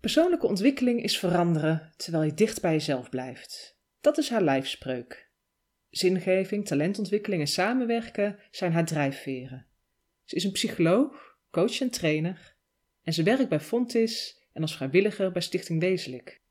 [0.00, 3.78] Persoonlijke ontwikkeling is veranderen terwijl je dicht bij jezelf blijft.
[4.00, 5.30] Dat is haar lijfspreuk.
[5.90, 9.66] Zingeving, talentontwikkeling en samenwerken zijn haar drijfveren.
[10.24, 12.56] Ze is een psycholoog, coach en trainer
[13.02, 16.42] en ze werkt bij Fontis en als vrijwilliger bij Stichting Wezenlijk.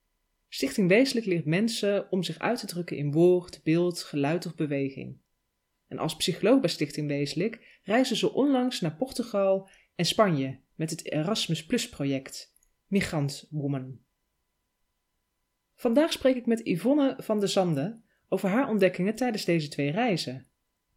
[0.49, 5.17] Stichting Wezenlijk leert mensen om zich uit te drukken in woord, beeld, geluid of beweging.
[5.87, 11.11] En als psycholoog bij Stichting Wezenlijk reizen ze onlangs naar Portugal en Spanje met het
[11.11, 12.55] Erasmus Plus project
[12.87, 13.99] Migrant Woman.
[15.75, 20.45] Vandaag spreek ik met Yvonne van de Zande over haar ontdekkingen tijdens deze twee reizen.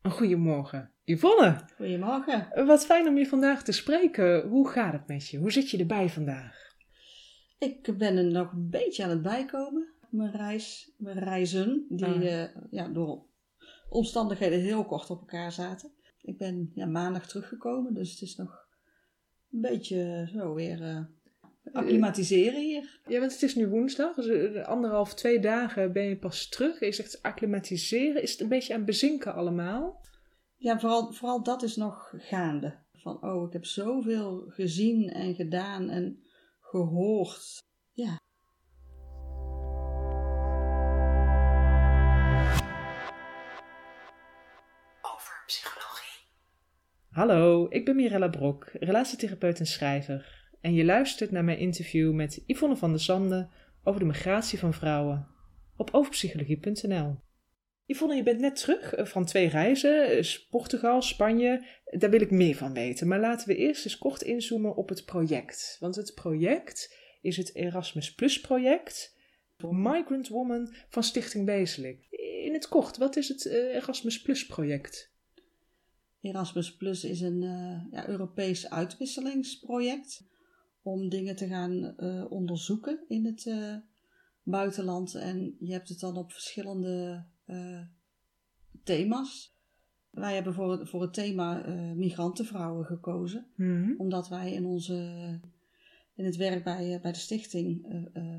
[0.03, 1.61] Een goedemorgen, Yvonne.
[1.77, 2.67] Goedemorgen.
[2.67, 4.49] Wat fijn om je vandaag te spreken.
[4.49, 5.39] Hoe gaat het met je?
[5.39, 6.69] Hoe zit je erbij vandaag?
[7.59, 9.93] Ik ben er nog een beetje aan het bijkomen.
[10.11, 12.43] Mijn reis, mijn reizen, die Ah.
[12.43, 13.27] eh, ja, door
[13.89, 15.91] omstandigheden heel kort op elkaar zaten.
[16.23, 18.67] Ik ben ja, maandag teruggekomen, dus het is nog
[19.53, 21.01] een beetje zo weer eh
[21.73, 23.01] acclimatiseren hier.
[23.07, 26.81] Ja, want het is nu woensdag, dus eh, anderhalf, twee dagen ben je pas terug.
[26.81, 28.23] Je zegt acclimatiseren.
[28.23, 30.01] Is het een beetje aan bezinken allemaal?
[30.57, 32.79] Ja, vooral, vooral dat is nog gaande.
[32.93, 36.23] Van, oh, ik heb zoveel gezien en gedaan en
[36.61, 37.59] gehoord.
[37.93, 38.19] Ja,
[45.03, 46.27] over psychologie.
[47.11, 50.40] Hallo, ik ben Mirella Brok, relatietherapeut en schrijver.
[50.61, 53.49] En je luistert naar mijn interview met Yvonne van der Zande
[53.85, 55.29] over de migratie van vrouwen
[55.77, 57.17] op overpsychologie.nl.
[57.87, 61.67] Yvonne, je bent net terug eh, van twee reizen, eh, Portugal, Spanje.
[61.85, 63.09] Daar wil ik meer van weten.
[63.09, 65.77] Maar laten we eerst eens kort inzoomen op het project.
[65.81, 69.19] Want het project is het Erasmus Plus project
[69.71, 72.07] Migrant Woman van Stichting Wezenlijk.
[72.45, 75.13] In het kort, wat is het eh, Erasmus Plus project?
[76.21, 77.41] Erasmus Plus is een
[77.91, 80.29] ja, Europees uitwisselingsproject
[80.83, 83.77] om dingen te gaan eh, onderzoeken in het eh,
[84.43, 85.15] buitenland.
[85.15, 87.81] En je hebt het dan op verschillende eh,
[88.85, 89.59] thema's.
[90.11, 93.95] Wij hebben voor het, voor het thema migrantenvrouwen gekozen, Mhm.
[93.97, 94.95] omdat wij in, onze,
[96.15, 97.87] in het werk bij, bij de stichting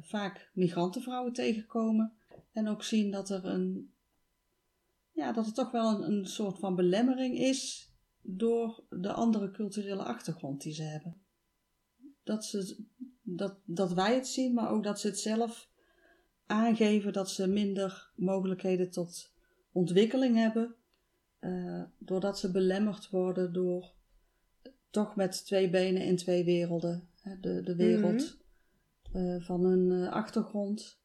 [0.01, 2.13] vaak migrantenvrouwen tegenkomen.
[2.51, 3.93] En ook zien dat er een
[5.11, 7.91] ja, dat het toch wel een, een soort van belemmering is
[8.21, 11.20] door de andere culturele achtergrond die ze hebben.
[12.23, 12.83] Dat, ze,
[13.21, 15.69] dat, dat wij het zien, maar ook dat ze het zelf
[16.45, 19.33] aangeven dat ze minder mogelijkheden tot
[19.71, 20.75] ontwikkeling hebben,
[21.39, 23.93] eh, doordat ze belemmerd worden door
[24.89, 27.09] toch met twee benen in twee werelden.
[27.41, 28.37] De, de wereld
[29.11, 30.99] eh, van hun eh, achtergrond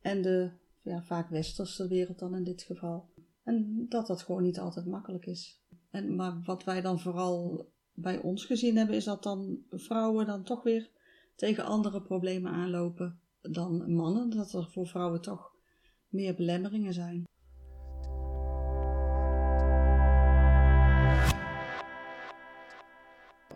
[0.00, 0.50] en de
[0.82, 3.10] ja, vaak westerse wereld dan in dit geval.
[3.42, 5.60] En dat dat gewoon niet altijd makkelijk is.
[5.90, 10.44] En, maar wat wij dan vooral bij ons gezien hebben, is dat dan vrouwen dan
[10.44, 10.90] toch weer
[11.36, 14.30] tegen andere problemen aanlopen dan mannen.
[14.30, 15.52] Dat er voor vrouwen toch
[16.08, 17.24] meer belemmeringen zijn.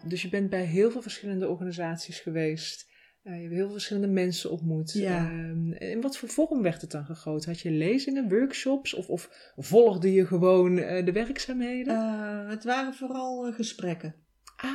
[0.06, 2.90] Dus je bent bij heel veel verschillende organisaties geweest.
[3.22, 4.92] Eh, je hebt heel veel verschillende mensen ontmoet.
[4.92, 5.30] Ja.
[5.30, 7.50] Ehm, in wat voor vorm werd het dan gegoten?
[7.50, 11.94] Had je lezingen, workshops of, of volgde je gewoon eh, de werkzaamheden?
[11.94, 14.14] Eh, het waren vooral gesprekken.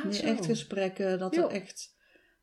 [0.04, 1.18] Ah, echt gesprekken.
[1.18, 1.96] Dat, er echt,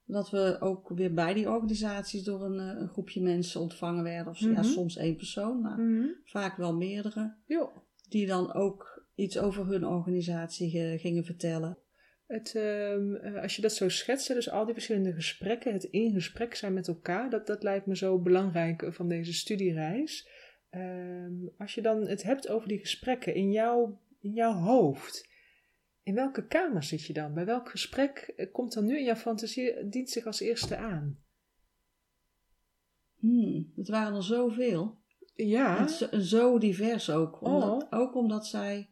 [0.06, 4.32] dat we ook weer bij die organisaties door een, eh, een groepje mensen ontvangen werden.
[4.32, 4.64] Of ja, Mhm.
[4.64, 6.06] soms één persoon, maar Mhm.
[6.24, 7.36] vaak wel meerdere.
[7.46, 7.72] Jo.
[8.10, 11.78] Die dan ook iets over hun organisatie ge- gingen vertellen.
[12.28, 16.14] Het, ehm, eh, als je dat zo schetst, dus al die verschillende gesprekken, het in
[16.14, 20.28] gesprek zijn met elkaar, dat, dat lijkt me zo belangrijk eh, van deze studiereis.
[20.70, 25.28] Ehm, als je dan het hebt over die gesprekken in jouw, in jouw hoofd,
[26.09, 27.34] in welke kamer zit je dan?
[27.34, 31.18] Bij welk gesprek eh, komt dan nu in jouw fantasie, dient zich als eerste aan?
[33.20, 34.98] Hmm, het waren er zoveel.
[35.36, 37.42] Ja, En zo, divers ook.
[37.46, 38.00] Omdat, Oh.
[38.00, 38.90] Ook omdat zij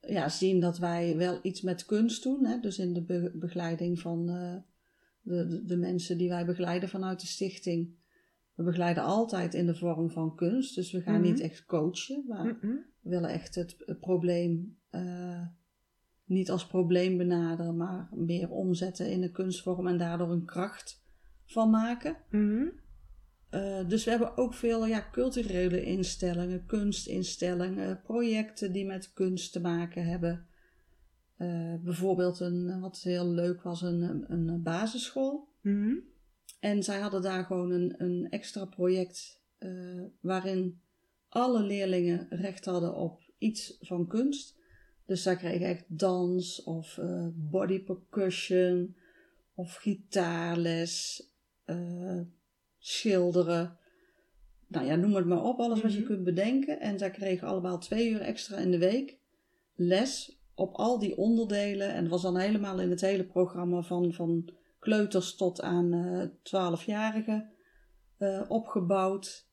[0.00, 2.44] ja, zien dat wij wel iets met kunst doen.
[2.46, 2.60] Hè?
[2.60, 4.56] Dus in de be- begeleiding van eh,
[5.22, 7.94] de, de, de mensen die wij begeleiden vanuit de stichting.
[8.54, 10.74] We begeleiden altijd in de vorm van kunst.
[10.74, 11.30] Dus we gaan Mhm.
[11.30, 12.24] niet echt coachen.
[12.28, 12.66] Maar Mhm.
[13.00, 15.46] we willen echt het, het probleem eh,
[16.32, 17.76] niet als probleem benaderen.
[17.76, 21.02] Maar meer omzetten in een kunstvorm en daardoor een kracht
[21.44, 22.16] van maken.
[22.30, 22.66] Mhm.
[23.50, 29.60] Eh, dus we hebben ook veel ja, culturele instellingen, kunstinstellingen, projecten die met kunst te
[29.60, 30.46] maken hebben.
[31.36, 35.48] Eh, bijvoorbeeld een, wat heel leuk was, een, een basisschool.
[35.60, 35.94] Mhm.
[36.60, 40.80] En zij hadden daar gewoon een, een extra project eh, waarin
[41.28, 44.60] alle leerlingen recht hadden op iets van kunst.
[45.12, 48.96] Dus zij kregen echt dans of eh, body percussion
[49.54, 51.26] of gitaarles.
[51.64, 52.20] eh,
[52.78, 53.78] schilderen.
[54.68, 56.06] Nou ja, noem het maar op, alles wat je Mhm.
[56.06, 56.80] kunt bedenken.
[56.80, 59.18] En zij kregen allemaal twee uur extra in de week
[59.74, 61.92] les op al die onderdelen.
[61.92, 66.28] En dat was dan helemaal in het hele programma van, van kleuters tot aan eh
[66.42, 67.50] 12-jarigen
[68.18, 69.50] eh, opgebouwd.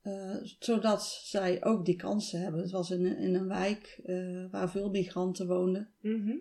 [0.00, 2.60] Eh, zodat zij ook die kansen hebben.
[2.60, 5.90] Het was in, een- in een wijk eh, waar veel migranten woonden.
[6.00, 6.36] Mhm.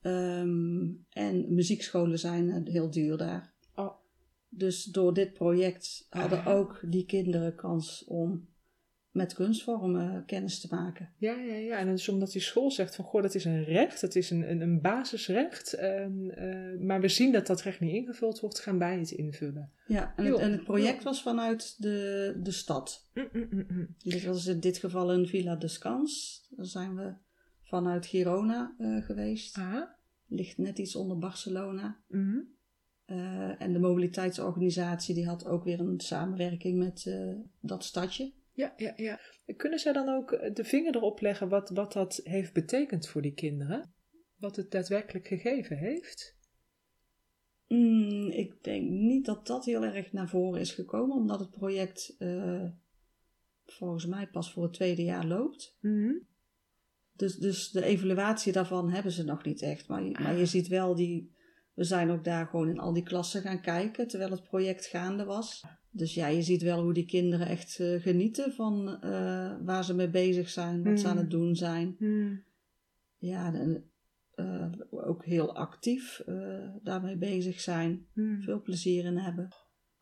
[0.00, 3.52] Ehm, en muziekscholen zijn eh, heel duur daar.
[3.74, 3.92] Oh.
[4.48, 6.54] Dus door dit project hadden Ah.
[6.56, 8.48] ook die kinderen kans om
[9.10, 11.10] met kunstvormen kennis te maken.
[11.16, 11.76] Ja, ja, ja.
[11.78, 14.50] En dus omdat die school zegt van, goh, dat is een recht, het is een,
[14.50, 15.72] een, een basisrecht.
[15.72, 16.06] eh,
[16.80, 19.72] maar we zien dat dat recht niet ingevuld wordt, gaan wij het invullen.
[19.86, 23.08] Ja, en het, en het project was vanuit de, de stad.
[23.14, 23.94] Mm, mm, mm, mm.
[23.98, 26.44] Dit was in dit geval een Villa de Scans.
[26.50, 27.12] Daar zijn we
[27.62, 29.58] vanuit Girona eh, geweest.
[29.58, 29.82] Ah.
[30.26, 32.00] Ligt net iets onder Barcelona.
[32.08, 32.38] mhm.
[33.04, 38.32] Eh, en de mobiliteitsorganisatie die had ook weer een samenwerking met eh, dat stadje.
[38.60, 39.20] Ja, ja, ja.
[39.56, 43.22] Kunnen zij dan ook eh, de vinger erop leggen wat, wat dat heeft betekend voor
[43.22, 43.92] die kinderen?
[44.36, 46.36] Wat het daadwerkelijk gegeven heeft?
[47.66, 52.14] Mm, ik denk niet dat dat heel erg naar voren is gekomen, omdat het project
[52.18, 52.68] eh,
[53.66, 55.76] volgens mij pas voor het tweede jaar loopt.
[55.80, 56.12] Mhm.
[57.12, 59.88] Dus, dus de evaluatie daarvan hebben ze nog niet echt.
[59.88, 61.38] Maar, maar je ziet wel die.
[61.74, 65.24] We zijn ook daar gewoon in al die klassen gaan kijken terwijl het project gaande
[65.24, 65.64] was.
[65.92, 69.94] Dus ja, je ziet wel hoe die kinderen echt eh, genieten van eh, waar ze
[69.94, 71.20] mee bezig zijn, wat ze aan Mm.
[71.20, 71.96] het doen zijn.
[71.98, 72.42] Mm.
[73.18, 73.90] Ja, en,
[74.34, 76.22] eh, ook heel actief
[76.82, 78.06] daarmee bezig zijn.
[78.14, 78.42] Mm.
[78.42, 79.48] Veel plezier in hebben.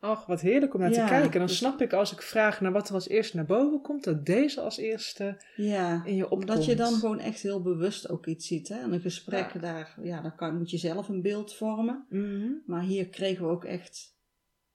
[0.01, 1.39] Ach, wat heerlijk om naar Ja, te kijken.
[1.39, 4.03] Dan dus- snap ik als ik vraag naar wat er als eerste naar boven komt,
[4.03, 6.49] dat deze als eerste Ja, in je opkomt.
[6.49, 8.67] omdat je dan gewoon echt heel bewust ook iets ziet.
[8.67, 8.75] Hè?
[8.79, 9.59] En een gesprek Ja.
[9.59, 12.05] daar, ja, dan kan, moet je zelf een beeld vormen.
[12.09, 12.47] Mhm.
[12.65, 14.17] Maar hier kregen we ook echt,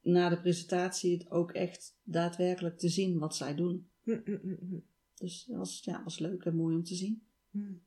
[0.04, 3.88] na de presentatie, het ook echt daadwerkelijk te zien wat zij doen.
[4.02, 4.84] Mm, mm, mm, mm.
[5.14, 7.26] Dus dat was, ja, was leuk en mooi om te zien.
[7.50, 7.82] Mm.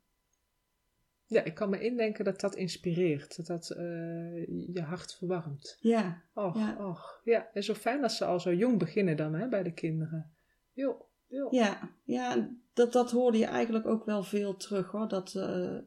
[1.25, 5.78] Ja, ik kan me indenken dat dat inspireert, dat dat eh, je hart verwarmt.
[5.81, 6.88] Ja, Och, Ja.
[6.88, 7.22] och.
[7.24, 10.31] Ja, en zo fijn dat ze al zo jong beginnen dan hè, bij de kinderen.
[10.74, 11.48] Jo, jo.
[11.52, 15.08] ja, ja dat, dat hoorde je eigenlijk ook wel veel terug hoor.
[15.08, 15.78] Dat eh,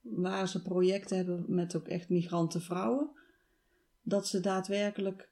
[0.00, 3.10] waar ze projecten hebben met ook echt migrantenvrouwen,
[4.02, 5.29] dat ze daadwerkelijk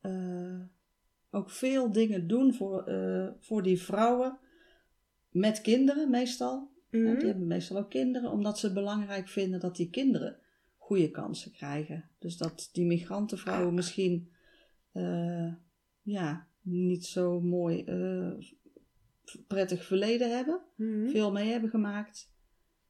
[0.00, 0.60] eh,
[1.30, 4.38] ook veel dingen doen voor, eh, voor die vrouwen
[5.30, 6.70] met kinderen meestal.
[6.90, 7.18] Mhm.
[7.18, 10.36] Die hebben meestal ook kinderen, omdat ze het belangrijk vinden dat die kinderen
[10.76, 12.10] goede kansen krijgen.
[12.18, 14.30] Dus dat die migrantenvrouwen misschien
[14.92, 15.52] eh,
[16.02, 17.84] ja, niet zo mooi
[19.46, 21.08] prettig verleden hebben, Mhm.
[21.08, 22.30] veel mee hebben gemaakt.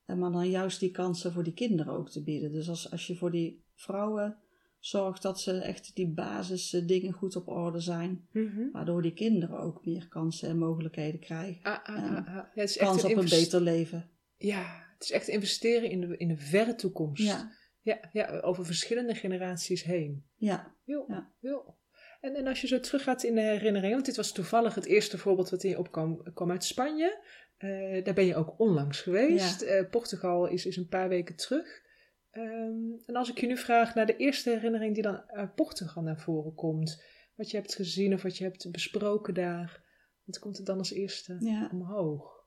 [0.04, 2.52] En maar dan juist die kansen voor die kinderen ook te bieden.
[2.52, 4.36] Dus als, als je voor die vrouwen
[4.78, 8.70] zorgt dat ze echt die basis eh, goed op orde zijn, Mhm.
[8.72, 11.62] waardoor die kinderen ook meer kansen en mogelijkheden krijgen.
[11.62, 12.16] Ah, ah, Ja.
[12.16, 12.34] ah, ah.
[12.34, 14.10] Ja, het is echt Kans op een beter leven.
[14.36, 17.22] Ja, het is echt investeren in de, in de verre toekomst.
[17.22, 17.50] Ja,
[17.82, 20.24] Ja, ja, over verschillende generaties heen.
[20.36, 20.74] ja.
[20.84, 21.32] Jo, Ja.
[21.40, 21.76] jo.
[22.20, 25.18] En, en als je zo teruggaat in de herinneringen, want dit was toevallig het eerste
[25.18, 27.24] voorbeeld wat in je opkwam, kwam uit Spanje.
[27.56, 29.62] Eh, daar ben je ook onlangs geweest.
[29.62, 31.82] Eh, Portugal is, is een paar weken terug.
[32.30, 36.02] Ehm, en als ik je nu vraag naar de eerste herinnering die dan uit Portugal
[36.02, 37.02] naar voren komt,
[37.36, 39.82] wat je hebt gezien of wat je hebt besproken daar,
[40.24, 41.68] wat komt er dan als eerste ja.
[41.72, 42.38] omhoog?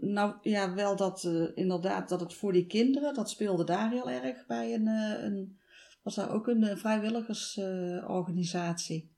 [0.00, 4.10] Nou ja, wel dat eh, inderdaad dat het voor die kinderen, dat speelde daar heel
[4.10, 5.58] erg bij een, eh, een
[6.02, 9.10] was daar ook een eh, vrijwilligersorganisatie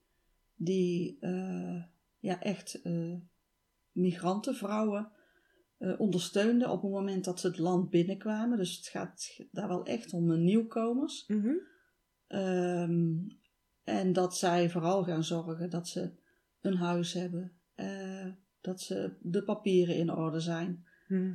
[0.55, 1.19] die
[2.19, 2.81] ja echt
[3.93, 5.13] migranten, vrouwen
[5.79, 8.59] eh, ondersteunde op het moment dat ze het land binnenkwamen.
[8.59, 11.25] Dus het gaat daar wel echt om eh, nieuwkomers.
[11.27, 11.55] Mhm.
[12.27, 13.17] Ehm,
[13.85, 16.13] en dat zij vooral gaan zorgen dat ze
[16.61, 18.27] een huis hebben, eh,
[18.61, 20.87] dat ze de papieren in orde zijn.
[21.09, 21.35] Mhm.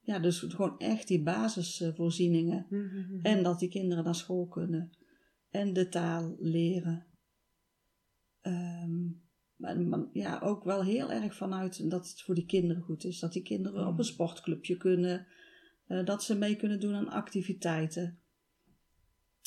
[0.00, 2.66] Ja, dus gewoon echt die basisvoorzieningen.
[2.70, 3.18] Mhm.
[3.22, 4.90] En dat die kinderen naar school kunnen.
[5.50, 7.06] En de taal leren.
[8.40, 9.06] Ehm,
[9.88, 13.18] maar, ja, ook wel heel erg vanuit dat het voor die kinderen goed is.
[13.18, 13.88] Dat die kinderen Mm.
[13.88, 15.26] op een sportclubje kunnen.
[15.86, 18.18] eh, dat ze mee kunnen doen aan activiteiten.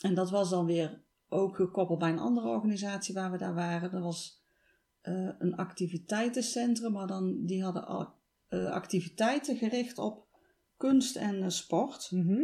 [0.02, 3.92] En dat was dan weer ook gekoppeld bij een andere organisatie waar we daar waren.
[3.92, 4.46] Dat was
[5.02, 8.14] eh, een activiteitencentrum, maar dan, die hadden al,
[8.48, 10.28] eh, activiteiten gericht op
[10.78, 12.12] kunst en sport.
[12.12, 12.44] Mhm.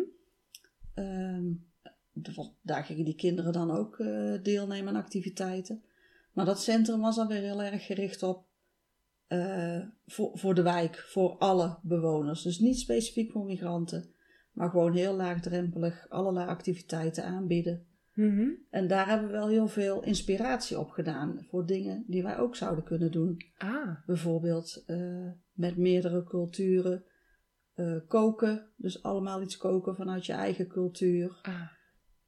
[0.93, 1.51] Ehm,
[2.61, 3.97] daar gingen die kinderen dan ook
[4.43, 5.83] deelnemen aan activiteiten.
[6.33, 8.45] Maar dat centrum was dan weer heel erg gericht op
[9.27, 12.41] eh, voor, voor de wijk, voor alle bewoners.
[12.41, 14.13] Dus niet specifiek voor migranten,
[14.51, 17.87] maar gewoon heel laagdrempelig allerlei activiteiten aanbieden.
[18.13, 18.49] Mhm.
[18.69, 22.55] En daar hebben we wel heel veel inspiratie op gedaan voor dingen die wij ook
[22.55, 23.37] zouden kunnen doen.
[23.57, 27.03] Ah, Bijvoorbeeld eh, met meerdere culturen
[27.73, 31.39] eh, koken, dus allemaal iets koken vanuit je eigen cultuur.
[31.41, 31.61] ah,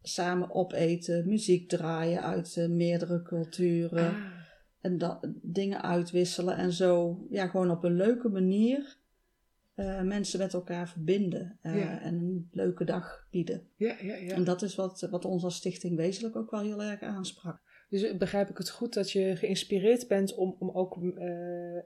[0.08, 4.08] Samen opeten, muziek draaien uit eh, meerdere culturen.
[4.10, 4.16] ah.
[4.82, 8.98] En dat, dingen uitwisselen en zo, ja, gewoon op een leuke manier
[9.76, 12.02] eh, mensen met elkaar verbinden eh, Ja.
[12.02, 13.68] en een leuke dag bieden.
[13.76, 14.34] Ja, ja, ja.
[14.34, 17.60] En dat is wat, wat ons als stichting wezenlijk ook wel heel erg aansprak.
[17.90, 21.84] Dus begrijp ik het goed dat je geïnspireerd bent om, om ook eh, eh,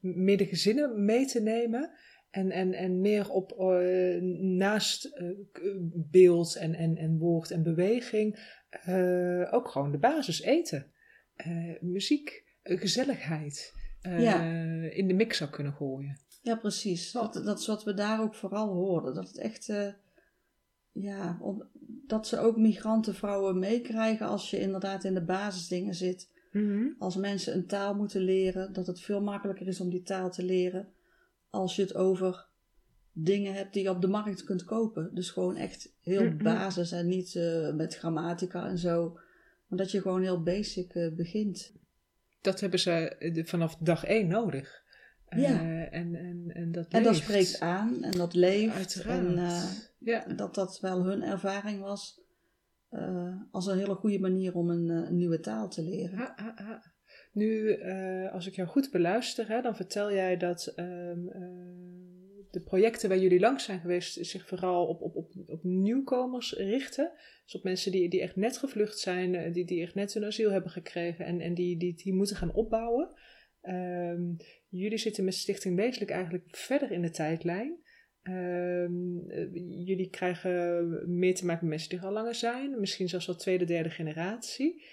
[0.00, 1.90] meer de gezinnen mee te nemen?
[2.34, 5.28] En, en, en meer op eh, naast eh,
[6.10, 8.38] beeld en, en, en woord en beweging
[8.70, 10.92] eh, ook gewoon de basis eten.
[11.80, 14.42] Muziek, gezelligheid Ja.
[14.90, 16.18] in de mix zou kunnen gooien.
[16.42, 17.12] Ja, precies.
[17.12, 19.14] Dat, dat is wat we daar ook vooral hoorden.
[19.14, 19.72] Dat het echt,
[20.92, 21.68] ja, om,
[22.06, 26.32] dat ze ook migrantenvrouwen meekrijgen als je inderdaad in de basisdingen zit.
[26.98, 30.44] Als mensen een taal moeten leren, dat het veel makkelijker is om die taal te
[30.44, 30.93] leren
[31.54, 32.46] als je het over
[33.12, 35.10] dingen hebt die je op de markt kunt kopen.
[35.14, 36.42] Dus gewoon echt heel Mhm.
[36.42, 39.12] basis en niet eh, met grammatica en zo.
[39.66, 41.72] Maar dat je gewoon heel basic eh, begint.
[42.40, 44.82] Dat hebben ze eh, vanaf dag één nodig.
[45.36, 45.60] Ja.
[45.90, 48.74] en, en, en dat En dat spreekt aan en dat leeft.
[48.74, 49.26] Uiteraard.
[49.26, 49.62] En
[49.98, 50.24] ja.
[50.34, 52.22] dat dat wel hun ervaring was
[53.50, 56.18] als een hele goede manier om een, een nieuwe taal te leren.
[56.18, 56.93] Ha, ha, ha.
[57.34, 61.42] Nu, eh, als ik jou goed beluister, hè, dan vertel jij dat ehm, eh,
[62.50, 67.12] de projecten waar jullie langs zijn geweest zich vooral op, op, op, op nieuwkomers richten.
[67.44, 70.24] Dus op mensen die, die echt net gevlucht zijn, eh, die, die echt net hun
[70.24, 73.10] asiel hebben gekregen en, en die, die, die moeten gaan opbouwen.
[73.60, 74.22] Ehm,
[74.68, 77.78] jullie zitten met Stichting Wezenlijk eigenlijk verder in de tijdlijn.
[78.22, 79.54] Ehm, eh,
[79.86, 83.36] jullie krijgen meer te maken met mensen die er al langer zijn, misschien zelfs al
[83.36, 84.84] tweede, derde generatie.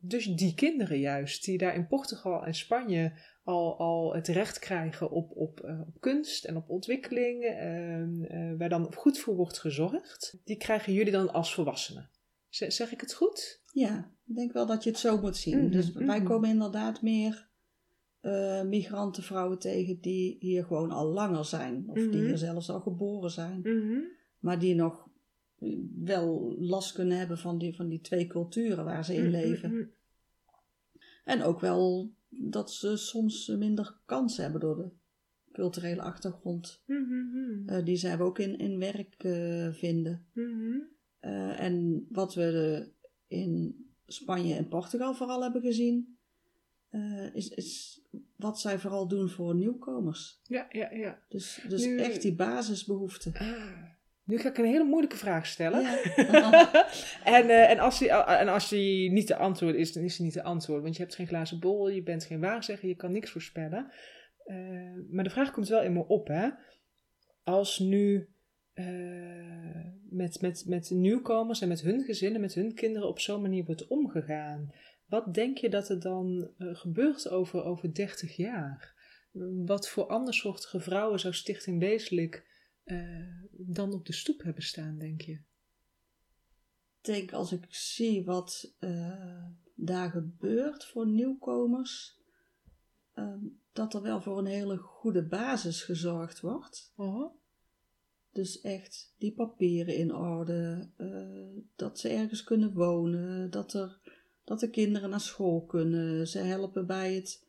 [0.00, 3.12] Dus die kinderen juist, die daar in Portugal en Spanje
[3.44, 8.58] al, al het recht krijgen op, op, eh, op kunst en op ontwikkeling, ehm, eh,
[8.58, 12.10] waar dan goed voor wordt gezorgd, die krijgen jullie dan als volwassenen.
[12.48, 13.62] Z- zeg ik het goed?
[13.72, 15.58] Ja, ik denk wel dat je het zo moet zien.
[15.58, 16.24] Mhm, dus wij mhm.
[16.26, 17.48] komen inderdaad meer
[18.20, 21.84] eh, migrantenvrouwen tegen die hier gewoon al langer zijn.
[21.86, 22.24] Of die Mhm.
[22.26, 23.62] hier zelfs al geboren zijn.
[24.38, 25.08] Maar die nog
[26.04, 29.70] wel last kunnen hebben van die, van die twee culturen waar ze in Mhm, leven.
[29.74, 29.84] mhm.
[31.24, 34.90] En ook wel dat ze soms minder kansen hebben door de
[35.52, 36.82] culturele achtergrond.
[37.66, 40.26] Eh, die ze ook in, in werk eh, vinden.
[41.18, 42.88] Eh, en wat we
[43.26, 46.18] in Spanje en Portugal vooral hebben gezien,
[47.32, 48.00] is, is
[48.36, 50.40] wat zij vooral doen voor nieuwkomers.
[50.44, 51.22] Ja, ja, ja.
[51.28, 53.32] Dus, dus Nu- echt die basisbehoeften.
[53.34, 53.82] Ah,
[54.30, 55.82] nu ga ik een hele moeilijke vraag stellen.
[56.16, 56.72] Ja.
[57.24, 60.24] en, eh, en, als die, en als die niet te antwoorden is, dan is die
[60.24, 60.84] niet te antwoorden.
[60.84, 63.90] Want je hebt geen glazen bol, je bent geen waarzegger, je kan niks voorspellen.
[64.50, 64.56] Eh,
[65.10, 66.48] maar de vraag komt wel in me op, hè.
[67.42, 68.28] Als nu
[68.72, 73.64] eh, met, met, met nieuwkomers en met hun gezinnen, met hun kinderen op zo'n manier
[73.64, 74.72] wordt omgegaan.
[75.06, 78.98] Wat denk je dat er dan eh, gebeurt over, over 30 jaar?
[79.64, 82.49] Wat voor andersoortige vrouwen zou Stichting Wezenlijk
[82.84, 85.38] eh, dan op de stoep hebben staan, denk je?
[87.00, 89.44] Ik denk als ik zie wat eh,
[89.74, 92.18] daar gebeurt voor nieuwkomers,
[93.12, 93.34] eh,
[93.72, 96.92] dat er wel voor een hele goede basis gezorgd wordt.
[96.96, 97.34] Oh.
[98.32, 104.00] Dus echt die papieren in orde, eh, dat ze ergens kunnen wonen, dat, er,
[104.44, 106.28] dat de kinderen naar school kunnen.
[106.28, 107.46] Ze helpen bij het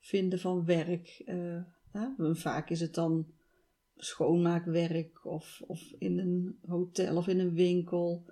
[0.00, 1.22] vinden van werk.
[1.92, 2.34] hè.
[2.34, 3.32] Vaak is het dan
[3.98, 8.24] schoonmaakwerk of, of in een hotel of in een winkel.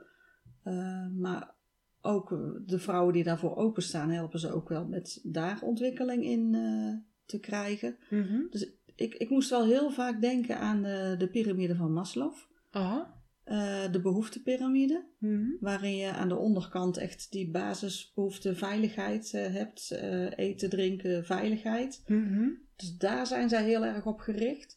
[0.63, 1.55] Eh, maar
[2.01, 6.55] ook eh, de vrouwen die daarvoor openstaan, helpen ze ook wel met daar ontwikkeling in
[6.55, 6.95] eh,
[7.27, 7.97] te krijgen.
[8.11, 8.41] Mhm.
[8.51, 12.35] Dus ik, ik moest wel heel vaak denken aan de, de piramide van Maslow.
[12.71, 13.15] Aha.
[13.45, 15.47] Eh, de behoeftepiramide, Mhm.
[15.61, 19.91] waarin je aan de onderkant echt die basisbehoefte veiligheid hebt.
[20.37, 22.03] eten, drinken, veiligheid.
[22.07, 22.49] Mhm.
[22.77, 24.76] Dus daar zijn zij heel erg op gericht.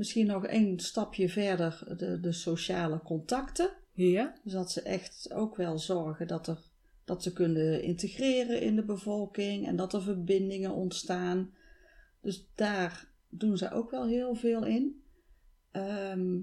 [0.00, 3.70] Misschien nog één stapje verder de, de sociale contacten.
[3.92, 4.40] Ja.
[4.44, 6.58] Dus dat ze echt ook wel zorgen dat, er,
[7.04, 11.54] dat ze kunnen integreren in de bevolking en dat er verbindingen ontstaan.
[12.20, 15.02] Dus daar doen ze ook wel heel veel in.
[15.70, 16.38] Ehm,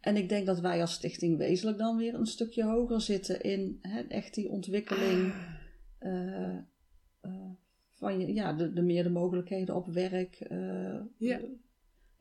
[0.00, 3.78] en ik denk dat wij als stichting wezenlijk dan weer een stukje hoger zitten in
[4.08, 5.58] echt die ontwikkeling Ah.
[5.98, 6.56] eh,
[7.20, 7.50] eh,
[7.90, 11.40] van je, ja, de, de meer de mogelijkheden op werk, eh, Ja.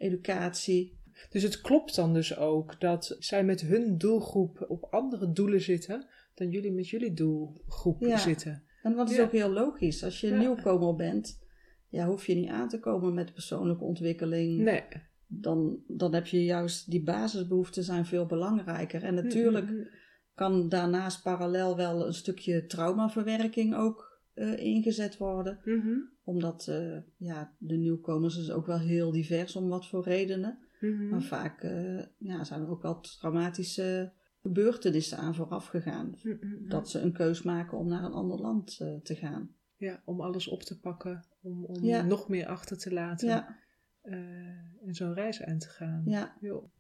[0.01, 0.99] Educatie.
[1.29, 6.05] Dus het klopt dan dus ook dat zij met hun doelgroep op andere doelen zitten
[6.33, 8.17] dan jullie met jullie doelgroep Ja.
[8.17, 8.63] zitten.
[8.83, 9.23] En wat is Ja.
[9.23, 10.03] ook heel logisch.
[10.03, 10.37] Als je Ja.
[10.37, 11.39] nieuwkomer bent,
[11.89, 14.59] ja, hoef je niet aan te komen met persoonlijke ontwikkeling.
[14.59, 14.83] Nee.
[15.27, 19.03] Dan, dan heb je juist die basisbehoeften zijn veel belangrijker.
[19.03, 19.81] En natuurlijk Mhm.
[20.35, 25.59] kan daarnaast parallel wel een stukje traumaverwerking ook eh, ingezet worden.
[25.65, 25.97] Mhm.
[26.23, 30.59] Omdat eh, ja, de nieuwkomers is ook wel heel divers om wat voor redenen.
[30.79, 31.09] Mhm.
[31.09, 36.15] Maar vaak eh, ja, zijn er ook wel traumatische gebeurtenissen aan vooraf gegaan.
[36.23, 36.67] Mhm.
[36.67, 39.55] Dat ze een keus maken om naar een ander land te gaan.
[39.77, 42.01] Ja, om alles op te pakken, om, om Ja.
[42.01, 43.55] nog meer achter te laten Ja,
[44.85, 46.01] en zo'n reis aan te gaan.
[46.05, 46.37] ja.
[46.41, 46.71] Jo.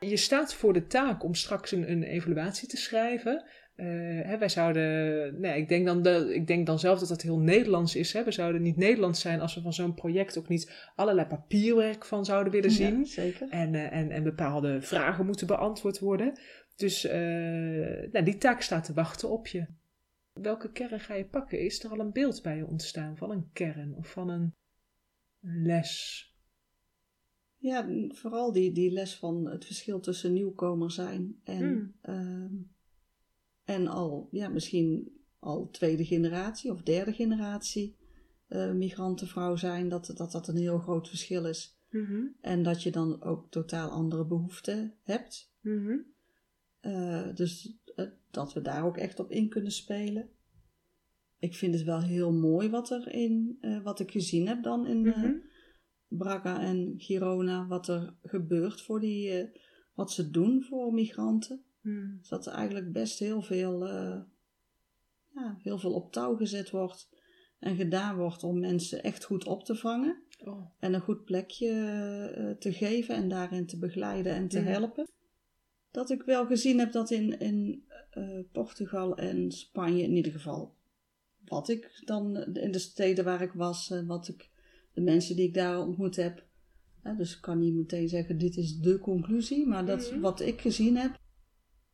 [0.00, 3.44] Je staat voor de taak om straks een, een evaluatie te schrijven.
[3.74, 3.86] Eh,
[4.22, 7.38] hè, wij zouden, nee, ik, denk dan de, ik denk dan zelf dat dat heel
[7.38, 8.12] Nederlands is.
[8.12, 8.24] Hè?
[8.24, 12.24] We zouden niet Nederlands zijn als we van zo'n project ook niet allerlei papierwerk van
[12.24, 12.98] zouden willen zien.
[12.98, 13.48] Ja, zeker.
[13.48, 16.38] En, eh, en, en bepaalde vragen moeten beantwoord worden.
[16.76, 17.20] Dus eh,
[18.12, 19.66] nou, die taak staat te wachten op je.
[20.32, 21.60] Welke kern ga je pakken?
[21.60, 24.54] Is er al een beeld bij je ontstaan van een kern of van een,
[25.42, 26.22] een les?
[27.60, 31.94] Ja, vooral die, die les van het verschil tussen nieuwkomer zijn en, Mm.
[32.00, 32.54] ehm,
[33.64, 37.96] en al, ja, misschien al tweede generatie of derde generatie
[38.46, 41.78] eh, migrantenvrouw zijn, dat, dat dat een heel groot verschil is.
[41.90, 45.52] Mhm, En dat je dan ook totaal andere behoeften hebt.
[45.60, 45.96] mhm,
[46.80, 50.28] Eh, dus eh, dat we daar ook echt op in kunnen spelen.
[51.38, 55.00] Ik vind het wel heel mooi wat er in, wat ik gezien heb dan in
[55.00, 55.32] mhm.
[56.08, 59.60] Braga en Girona, wat er gebeurt voor die, eh,
[59.94, 61.64] wat ze doen voor migranten.
[61.80, 62.16] Mhm.
[62.18, 64.20] Dus dat er eigenlijk best heel veel, eh,
[65.34, 67.08] ja, heel veel op touw gezet wordt
[67.58, 70.22] en gedaan wordt om mensen echt goed op te vangen.
[70.44, 71.70] Oh, En een goed plekje
[72.36, 75.08] eh, te geven en daarin te begeleiden en te helpen.
[75.90, 77.86] Dat ik wel gezien heb dat in, in
[78.52, 80.74] Portugal en Spanje in ieder geval.
[81.44, 84.50] Wat ik dan in de steden waar ik was en wat ik,
[84.98, 86.46] de mensen die ik daar ontmoet heb.
[87.02, 89.66] Hè, dus ik kan niet meteen zeggen dit is de conclusie.
[89.66, 90.20] Maar dat Mhm.
[90.20, 91.18] wat ik gezien heb.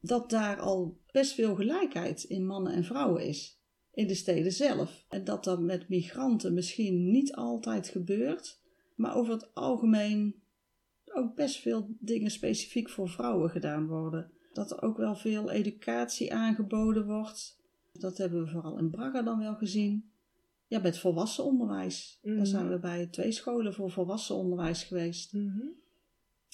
[0.01, 3.61] Dat daar al best veel gelijkheid in mannen en vrouwen is.
[3.93, 5.05] In de steden zelf.
[5.09, 8.61] En dat dat met migranten misschien niet altijd gebeurt.
[8.95, 10.43] Maar over het algemeen
[11.05, 14.31] ook best veel dingen specifiek voor vrouwen gedaan worden.
[14.53, 17.61] Dat er ook wel veel educatie aangeboden wordt.
[17.93, 20.13] Dat hebben we vooral in Braga dan wel gezien.
[20.67, 22.19] Ja, met volwassen onderwijs.
[22.23, 22.37] Mhm.
[22.37, 25.33] Daar zijn we bij twee scholen voor volwassen onderwijs geweest.
[25.33, 25.67] mhm.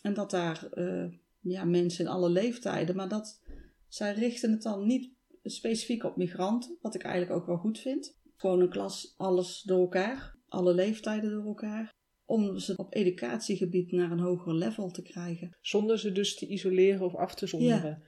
[0.02, 3.40] En dat daar eh, ja, mensen in alle leeftijden, maar dat
[3.88, 8.18] zij richten het dan niet specifiek op migranten, wat ik eigenlijk ook wel goed vind.
[8.36, 11.94] Gewoon een klas, alles door elkaar, alle leeftijden door elkaar.
[12.24, 15.56] Om ze op educatiegebied naar een hoger level te krijgen.
[15.60, 17.90] Zonder ze dus te isoleren of af te zonderen.
[17.90, 18.02] Ja,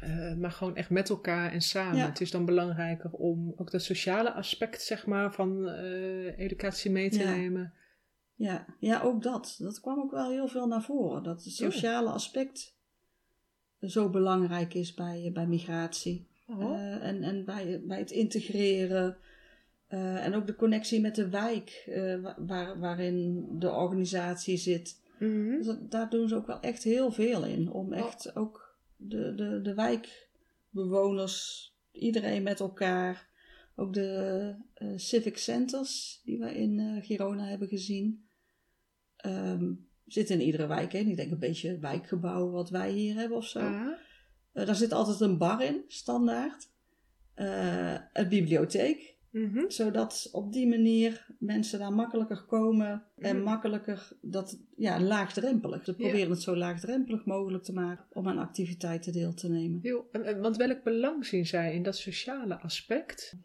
[0.00, 1.96] Eh, maar gewoon echt met elkaar en samen.
[1.96, 2.06] Ja.
[2.06, 7.10] Het is dan belangrijker om ook dat sociale aspect zeg maar, van eh, educatie mee
[7.10, 7.34] te Ja.
[7.36, 7.72] nemen.
[8.34, 9.56] ja, ja, ook dat.
[9.58, 11.22] Dat kwam ook wel heel veel naar voren.
[11.22, 12.74] Dat het sociale aspect
[13.80, 16.28] zo belangrijk is bij, bij migratie.
[16.46, 16.62] Oh.
[16.74, 19.16] Eh, en en bij, bij het integreren.
[19.88, 21.90] en ook de connectie met de wijk
[22.22, 25.00] wa- waar, waarin de organisatie zit.
[25.18, 25.50] Mhm.
[25.50, 27.70] Dus dat- daar doen ze ook wel echt heel veel in.
[27.72, 28.65] Om echt ook
[28.96, 33.28] de, de, de wijkbewoners, iedereen met elkaar.
[33.74, 38.24] Ook de eh, civic centers die we in eh, Girona hebben gezien.
[39.16, 39.72] ehm,
[40.06, 40.92] zitten in iedere wijk.
[40.92, 40.98] Hè?
[40.98, 43.58] Ik denk een beetje het wijkgebouw wat wij hier hebben of zo.
[43.58, 46.68] Eh, daar zit altijd een bar in, standaard.
[47.34, 49.15] Een bibliotheek.
[49.36, 49.64] Mhm.
[49.68, 53.02] Zodat op die manier mensen daar makkelijker komen.
[53.18, 53.42] En Mm.
[53.42, 55.84] makkelijker, dat, ja, laagdrempelig.
[55.84, 55.96] Ze Ja.
[55.96, 59.78] proberen het zo laagdrempelig mogelijk te maken om aan activiteiten deel te nemen.
[59.82, 60.08] Jo,
[60.40, 63.36] want welk belang zien zij in dat sociale aspect?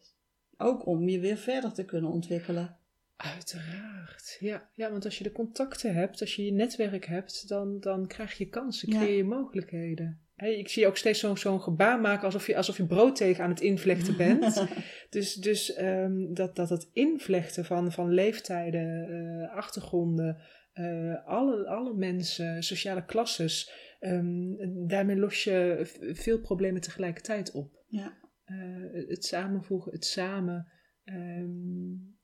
[0.58, 2.76] Ook om je weer verder te kunnen ontwikkelen.
[3.16, 4.70] Uiteraard, ja.
[4.74, 8.38] Ja, want als je de contacten hebt, als je je netwerk hebt, dan, dan krijg
[8.38, 10.20] je kansen, creëer je mogelijkheden.
[10.42, 13.40] Hé, ik zie je ook steeds zo'n zo'n gebaar maken alsof je, alsof je broodteeg
[13.40, 14.66] aan het invlechten bent.
[15.10, 20.38] dus dus ehm, dat, dat het invlechten van, van leeftijden, eh, achtergronden,
[20.74, 25.80] eh, alle, alle mensen, sociale klasses, ehm, daarmee los je
[26.14, 27.84] veel problemen tegelijkertijd op.
[27.88, 30.68] ja, Eh, het samenvoegen, het samen.
[31.04, 31.50] ehm,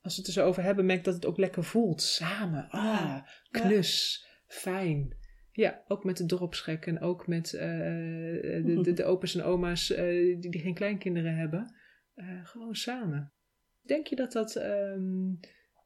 [0.02, 2.02] als we het er zo over hebben, merk ik dat het ook lekker voelt.
[2.02, 2.68] Samen.
[2.70, 4.26] Ah, Ja, knus.
[4.48, 5.16] Fijn.
[5.58, 7.70] Ja, ook met de dorpsgek en ook met eh,
[8.66, 11.76] de, de, de opa's en oma's eh, die, die geen kleinkinderen hebben.
[12.14, 13.34] Eh, gewoon samen.
[13.82, 15.34] Denk je dat dat ehm,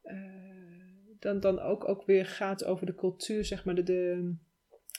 [0.02, 4.36] eh, dan, dan ook, ook weer gaat over de cultuur, zeg maar, de, de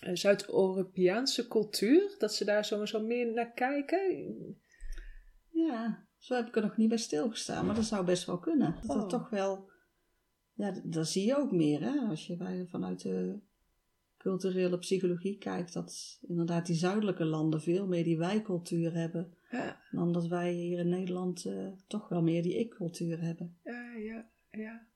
[0.00, 2.14] eh, Zuid-Europese cultuur?
[2.18, 4.26] Dat ze daar sowieso meer naar kijken?
[5.48, 8.76] Ja, zo heb ik er nog niet bij stilgestaan, maar dat zou best wel kunnen.
[8.86, 9.08] Dat Oh.
[9.08, 9.70] toch wel,
[10.52, 13.50] ja, dat zie je ook meer, hè, als je bij, vanuit de
[14.22, 20.12] culturele psychologie kijkt, dat inderdaad die zuidelijke landen veel meer die wij-cultuur hebben, Ja, dan
[20.12, 23.56] dat wij hier in Nederland eh, toch wel meer die ik-cultuur hebben.
[23.64, 24.30] ja, ja.
[24.50, 24.86] ja.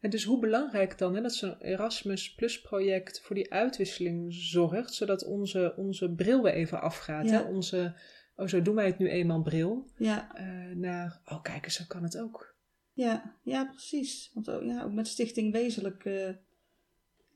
[0.00, 4.94] En dus hoe belangrijk dan hè, dat zo'n Erasmus Plus project voor die uitwisseling zorgt,
[4.94, 7.28] zodat onze, onze bril weer even afgaat.
[7.28, 7.42] Ja.
[7.42, 7.48] Hè?
[7.48, 7.94] Onze,
[8.36, 11.84] oh zo doen wij het nu eenmaal bril, Ja, eh, naar, oh kijk eens, zo
[11.88, 12.54] kan het ook.
[12.92, 14.30] ja, ja, precies.
[14.34, 16.28] Want ook, ja, ook met Stichting Wezenlijk eh,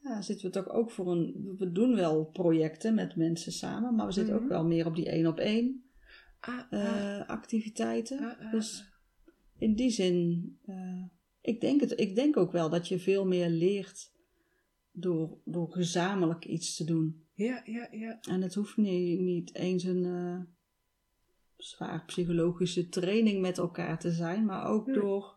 [0.08, 4.06] ja, zitten we toch ook voor een, we doen wel projecten met mensen samen, maar
[4.06, 4.42] we zitten Mhm.
[4.42, 5.84] ook wel meer op die één op één.
[6.40, 8.18] Ah, activiteiten.
[8.18, 8.84] ah, ah, Dus
[9.58, 11.02] in die zin, eh,
[11.40, 14.12] ik, denk het, ik denk ook wel dat je veel meer leert
[14.92, 17.24] door, door gezamenlijk iets te doen.
[17.34, 18.18] Ja, ja, ja.
[18.20, 20.40] En het hoeft niet, niet eens een eh,
[21.56, 24.94] zwaar psychologische training met elkaar te zijn, maar ook Nee.
[24.94, 25.36] door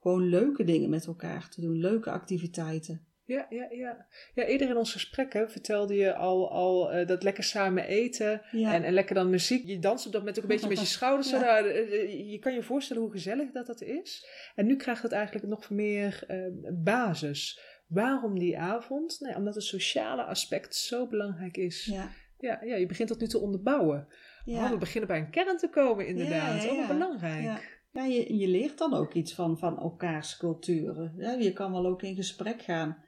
[0.00, 3.06] gewoon leuke dingen met elkaar te doen, leuke activiteiten.
[3.26, 4.06] Ja, ja, ja.
[4.34, 8.74] Ja, eerder in ons gesprekken vertelde je al, al eh, dat lekker samen eten Ja,
[8.74, 9.66] en, en lekker dan muziek.
[9.66, 11.28] Je danst op dat moment ook een beetje met je schouders.
[11.28, 11.42] zo Ja.
[11.42, 11.64] daar.
[11.66, 14.26] Eh, eh, Je kan je voorstellen hoe gezellig dat dat is.
[14.54, 16.26] En nu krijgt het eigenlijk nog meer
[16.72, 17.60] basis.
[17.86, 19.16] Waarom die avond?
[19.20, 21.84] Nee, omdat het sociale aspect zo belangrijk is.
[21.84, 24.08] ja, Ja, ja, je begint dat nu te onderbouwen.
[24.44, 24.64] ja.
[24.64, 26.62] Oh, we beginnen bij een kern te komen inderdaad.
[26.62, 27.42] Ja, ja, Oh, belangrijk.
[27.42, 27.58] Ja.
[27.92, 31.14] Ja, je, je leert dan ook iets van, van elkaars culturen.
[31.16, 33.04] Ja, je kan wel ook in gesprek gaan.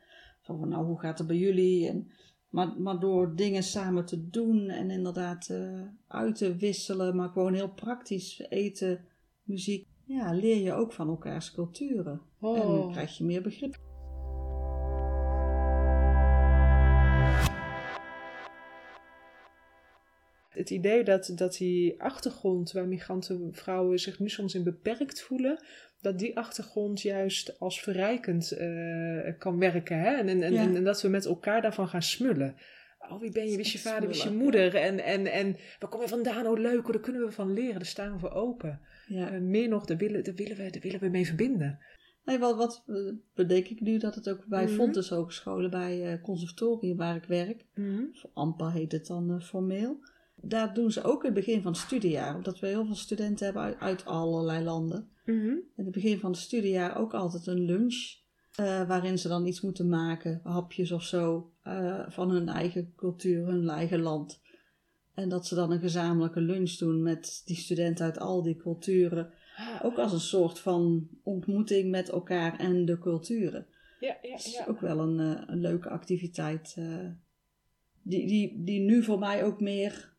[0.57, 1.89] Van, nou, hoe gaat het bij jullie?
[1.89, 2.11] En,
[2.49, 7.55] maar, maar door dingen samen te doen en inderdaad eh, uit te wisselen, maar gewoon
[7.55, 9.05] heel praktisch eten,
[9.43, 9.87] muziek.
[10.05, 12.13] Ja, leer je ook van elkaars culturen.
[12.41, 12.91] En dan Oh.
[12.93, 13.79] krijg je meer begrip.
[20.59, 25.65] Het idee dat, dat die achtergrond waar migrantenvrouwen zich nu soms in beperkt voelen,
[26.01, 29.99] dat die achtergrond juist als verrijkend eh, kan werken.
[30.01, 30.15] Hè?
[30.17, 30.63] En, en, en, Ja.
[30.63, 32.57] en, dat we met elkaar daarvan gaan smullen.
[32.99, 33.51] Oh, wie ben je?
[33.51, 34.09] Wie is je vader?
[34.09, 34.75] Wie is je moeder?
[34.75, 36.47] En, en, en waar kom je vandaan?
[36.47, 36.87] Oh, leuk.
[36.87, 37.75] Oh, daar kunnen we van leren.
[37.75, 38.81] Daar staan we voor open.
[39.07, 39.31] Ja.
[39.31, 41.79] Eh, meer nog, daar willen, daar, willen we, daar willen we mee verbinden.
[42.25, 42.95] Nee, wat, wat eh,
[43.35, 44.75] bedenk ik nu dat het ook bij Mhm.
[44.75, 47.65] Fontes Hogescholen, bij eh conservatorium waar ik werk,
[48.13, 49.99] of AMPA heet het dan formeel.
[50.43, 53.45] Daar doen ze ook in het begin van het studiejaar, omdat we heel veel studenten
[53.45, 55.09] hebben uit, uit allerlei landen.
[55.25, 55.47] Mhm.
[55.77, 58.17] In het begin van het studiejaar ook altijd een lunch,
[58.55, 63.47] eh, waarin ze dan iets moeten maken, hapjes of zo, eh, van hun eigen cultuur,
[63.47, 64.41] hun eigen land.
[65.15, 69.33] En dat ze dan een gezamenlijke lunch doen met die studenten uit al die culturen.
[69.83, 73.67] Ook als een soort van ontmoeting met elkaar en de culturen.
[74.01, 74.65] Ja, ja, Dat is ja.
[74.69, 76.77] ook wel een, eh, een leuke activiteit.
[78.03, 80.17] die, die, die nu voor mij ook meer,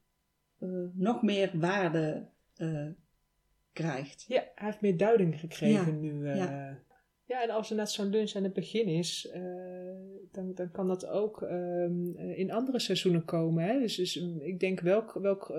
[0.59, 2.87] eh, nog meer waarde eh,
[3.73, 4.25] krijgt.
[4.27, 6.27] Ja, hij heeft meer duiding gekregen Ja, nu.
[6.27, 6.37] eh.
[6.37, 6.79] ja.
[7.25, 7.43] ja.
[7.43, 9.29] en als er net zo'n lunch aan het begin is,
[10.31, 13.63] dan, dan kan dat ook ehm, eh, in andere seizoenen komen.
[13.63, 13.79] Hè?
[13.79, 15.51] Dus, dus mm, ik denk welk, welk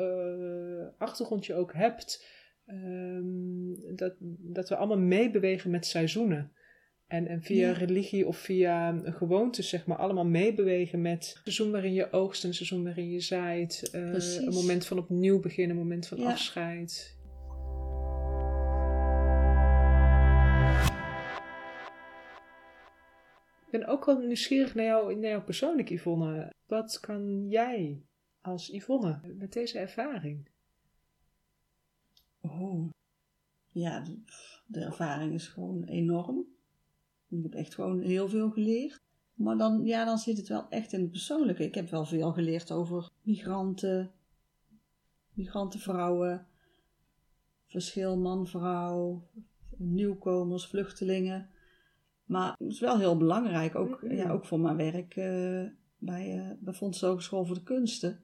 [0.98, 2.26] achtergrond je ook hebt,
[2.66, 6.52] ehm, dat, dat we allemaal meebewegen met seizoenen.
[7.10, 7.72] En, en via Ja.
[7.72, 12.54] religie of via een gewoonte, zeg maar, allemaal meebewegen met seizoen waarin je oogst, een
[12.54, 13.90] seizoen waarin je zaait.
[13.92, 16.30] eh, een moment van opnieuw beginnen, een moment van Ja.
[16.30, 17.18] afscheid.
[23.66, 26.52] Ik ben ook wel nieuwsgierig naar jou, naar jou persoonlijk, Yvonne.
[26.66, 28.02] Wat kan jij
[28.40, 30.48] als Yvonne met deze ervaring?
[32.40, 32.88] Oh.
[33.68, 34.18] Ja, de,
[34.66, 36.44] de ervaring is gewoon enorm.
[37.30, 39.00] Ik heb echt gewoon heel veel geleerd.
[39.34, 41.64] Maar dan, ja, dan zit het wel echt in het persoonlijke.
[41.64, 44.10] Ik heb wel veel geleerd over migranten,
[45.32, 46.46] migrantenvrouwen,
[47.66, 49.26] verschil man-vrouw,
[49.76, 51.48] nieuwkomers, vluchtelingen.
[52.24, 54.14] Maar het is wel heel belangrijk, ook, Mhm.
[54.14, 55.64] ja, ook voor mijn werk eh,
[55.98, 58.20] bij, eh bij Fonds Hogeschool voor de Kunsten.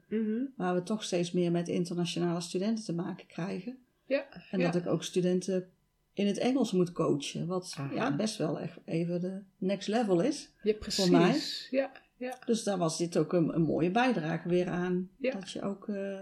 [0.57, 3.79] Waar we toch steeds meer met internationale studenten te maken krijgen.
[4.07, 4.71] Ja, En ja.
[4.71, 5.71] dat ik ook studenten
[6.17, 7.47] in het Engels moet coachen.
[7.47, 7.95] Wat Aha.
[7.95, 10.53] ja, best wel echt even de next level is.
[10.63, 11.11] Ja, precies.
[11.11, 11.41] mij.
[11.71, 12.39] Ja, ja.
[12.47, 15.11] Dus daar was dit ook een, een mooie bijdrage weer aan.
[15.19, 15.31] Ja.
[15.31, 15.89] Dat je ook...
[15.89, 16.21] eh,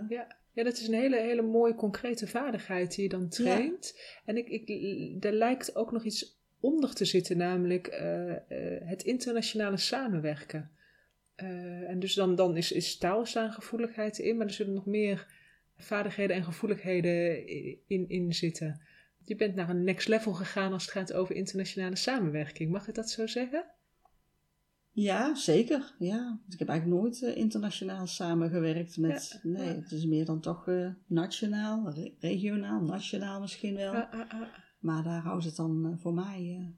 [0.52, 4.00] Ja, dat is een hele, hele mooie concrete vaardigheid die je dan traint.
[4.24, 8.38] En ik, ik, er lijkt ook nog iets onder te zitten, namelijk eh, eh,
[8.88, 10.70] het internationale samenwerken.
[11.86, 15.26] En dus dan, dan is, is taalstaangevoeligheid in, maar er zullen nog meer
[15.76, 17.46] vaardigheden en gevoeligheden
[17.86, 18.80] in, in zitten.
[19.24, 22.70] Je bent naar een next level gegaan als het gaat over internationale samenwerking.
[22.70, 23.64] Mag ik dat zo zeggen?
[24.90, 25.94] Ja, zeker.
[25.98, 26.40] Ja.
[26.48, 29.40] Ik heb eigenlijk nooit eh, internationaal samengewerkt met.
[29.42, 29.74] Ja, nee, ja.
[29.74, 33.94] het is meer dan toch eh, nationaal, re- regionaal, nationaal misschien wel.
[33.94, 34.48] Ah, ah, ah.
[34.78, 36.72] Maar daar houdt het dan eh, voor mij.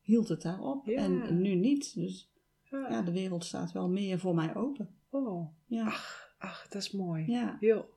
[0.00, 0.88] hield het daar op.
[0.88, 1.94] En nu niet.
[1.94, 2.30] Dus
[2.70, 4.88] ja, de wereld staat wel meer voor mij open.
[5.10, 5.84] Oh, Ja.
[6.38, 7.24] ach, dat is mooi.
[7.30, 7.56] Ja.
[7.60, 7.88] Heel.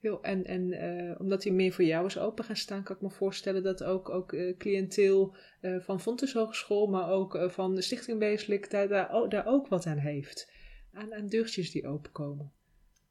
[0.00, 0.22] Heel.
[0.22, 3.10] En, en eh, omdat hij meer voor jou is open gaan staan, kan ik me
[3.10, 8.18] voorstellen dat ook, ook eh, cliënteel eh, van Fontes Hogeschool, maar ook van de Stichting
[8.18, 10.52] Weeselijk, daar, daar, ook- daar ook wat aan heeft.
[10.92, 12.52] Aan, aan deurtjes die openkomen.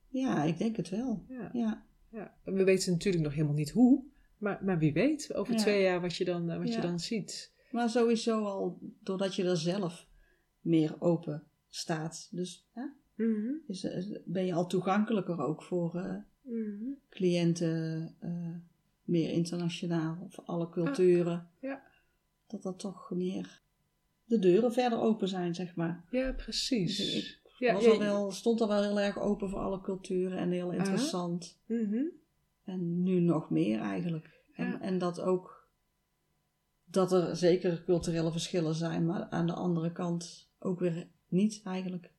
[0.10, 1.26] ja, ik denk het wel.
[1.28, 1.86] Ja.
[2.12, 2.36] Ja.
[2.44, 4.04] We weten natuurlijk nog helemaal niet hoe,
[4.38, 5.60] maar, maar wie weet over Ja.
[5.60, 7.54] twee jaar wat je dan, wat je dan ziet.
[7.72, 10.08] Maar sowieso al doordat je er zelf
[10.60, 12.28] meer open staat.
[12.32, 12.84] Dus hè,
[13.16, 13.54] Mhm.
[13.68, 13.88] is,
[14.26, 16.90] ben je al toegankelijker ook voor Mhm.
[17.10, 18.56] cliënten, eh,
[19.04, 21.50] meer internationaal, voor alle culturen.
[21.60, 21.86] ja.
[22.48, 23.62] Dat dat toch meer
[24.26, 26.04] de deuren verder open zijn, zeg maar.
[26.12, 26.98] Ja, precies.
[26.98, 29.82] Dus ik ja, Was ja, al wel, stond al wel heel erg open voor alle
[29.82, 31.60] culturen en heel interessant.
[31.66, 32.04] Mhm.
[32.64, 34.44] En nu nog meer eigenlijk.
[34.54, 35.68] En, en dat ook,
[36.86, 42.12] dat er zeker culturele verschillen zijn, maar aan de andere kant ook weer niet eigenlijk.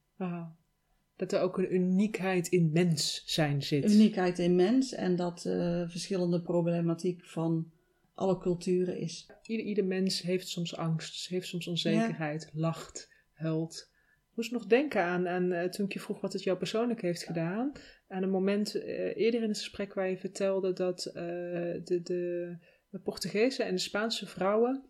[1.18, 3.92] Dat er ook een uniekheid in mens zijn zit.
[3.92, 7.70] Uniekheid in mens en dat eh, verschillende problematiek van
[8.14, 9.30] alle culturen is.
[9.42, 13.90] Ieder, ieder mens heeft soms angst, heeft soms onzekerheid, lacht, huilt.
[14.30, 17.02] Ik moest nog denken aan, aan eh, toen ik je vroeg wat het jou persoonlijk
[17.02, 17.72] heeft gedaan.
[18.08, 22.56] Aan een moment eh, eerder in het gesprek waar je vertelde dat de, de,
[22.90, 24.84] de Portugese en de Spaanse vrouwen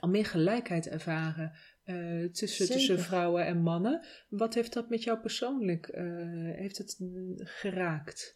[0.00, 1.52] al meer gelijkheid ervaren
[1.84, 2.74] eh, tussen, Zeker.
[2.74, 4.06] tussen vrouwen en mannen.
[4.28, 6.04] Wat heeft dat met jou persoonlijk eh,
[6.56, 8.34] heeft het mm, geraakt?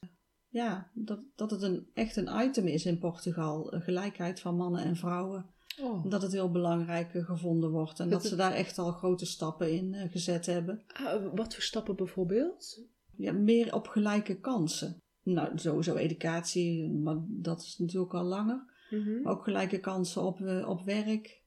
[0.48, 4.84] Ja, dat, dat het een, echt een item is in Portugal, een gelijkheid van mannen
[4.84, 5.46] en vrouwen.
[5.82, 6.10] Oh.
[6.10, 9.26] Dat het heel belangrijk eh, gevonden wordt en Dat dat ze daar echt al grote
[9.26, 10.82] stappen in eh, gezet hebben.
[10.86, 12.82] Ah, wat voor stappen bijvoorbeeld?
[13.16, 15.02] Ja, meer op gelijke kansen.
[15.22, 18.76] Nou, sowieso educatie, maar dat is natuurlijk al langer.
[18.90, 19.28] Mhm.
[19.28, 21.42] Ook gelijke kansen op, eh, op werk.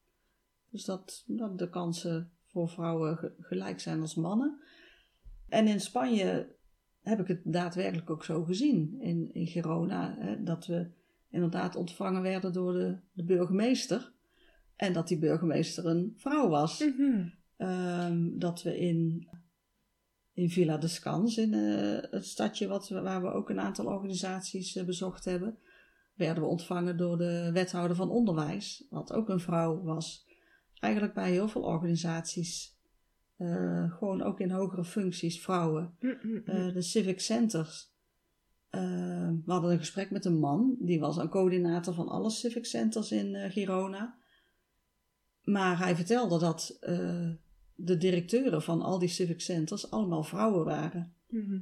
[0.71, 4.59] Dus dat, dat de kansen voor vrouwen ge- gelijk zijn als mannen.
[5.47, 6.55] En in Spanje
[7.01, 9.01] heb ik het daadwerkelijk ook zo gezien.
[9.01, 10.15] In, in Girona.
[10.19, 10.89] Hè, dat we
[11.29, 14.13] inderdaad ontvangen werden door de, de burgemeester.
[14.75, 16.79] En dat die burgemeester een vrouw was.
[16.79, 17.27] Mhm.
[17.57, 19.27] Ehm, dat we in,
[20.33, 24.75] in Villa de Scans, in eh, het stadje wat, waar we ook een aantal organisaties
[24.75, 25.57] eh, bezocht hebben,
[26.15, 30.29] werden we ontvangen door de wethouder van onderwijs, wat ook een vrouw was.
[30.81, 32.77] Eigenlijk bij heel veel organisaties,
[33.37, 35.95] eh, gewoon ook in hogere functies, vrouwen.
[35.99, 36.37] Mhm.
[36.45, 37.91] Eh, de civic centers.
[38.69, 42.65] Eh, we hadden een gesprek met een man, die was een coördinator van alle civic
[42.65, 44.17] centers in Girona.
[45.43, 46.77] Maar hij vertelde dat
[47.75, 51.13] de directeuren van al die civic centers allemaal vrouwen waren.
[51.27, 51.59] Mhm.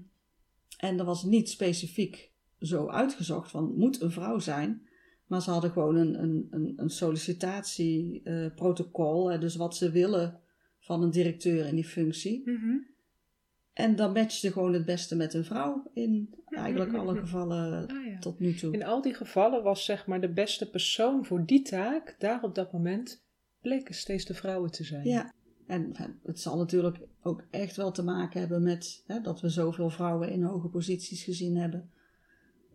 [0.77, 4.87] En dat was niet specifiek zo uitgezocht van moet een vrouw zijn.
[5.29, 9.39] Maar ze hadden gewoon een, een, een, sollicitatieprotocol.
[9.39, 10.39] dus wat ze willen
[10.79, 12.41] van een directeur in die functie.
[12.45, 12.77] Mhm.
[13.73, 18.19] En dan matchte gewoon het beste met een vrouw in eigenlijk alle gevallen Ah, ja.
[18.19, 18.73] tot nu toe.
[18.73, 22.55] In al die gevallen was zeg maar de beste persoon voor die taak, daar op
[22.55, 23.23] dat moment,
[23.61, 25.07] bleken steeds de vrouwen te zijn.
[25.07, 25.33] Ja,
[25.67, 29.89] en het zal natuurlijk ook echt wel te maken hebben met hè, dat we zoveel
[29.89, 31.91] vrouwen in hoge posities gezien hebben.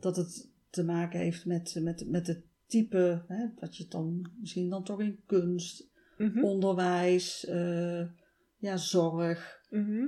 [0.01, 4.69] Dat het te maken heeft met, met, met het type, hè, dat je dan misschien
[4.69, 6.45] dan toch in kunst, Mhm.
[6.45, 8.07] onderwijs, eh,
[8.57, 9.61] ja, zorg.
[9.71, 10.07] Mhm.